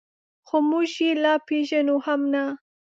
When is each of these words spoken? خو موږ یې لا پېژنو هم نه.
خو 0.47 0.57
موږ 0.69 0.89
یې 1.03 1.11
لا 1.23 1.33
پېژنو 1.47 1.97
هم 2.05 2.21
نه. 2.33 2.43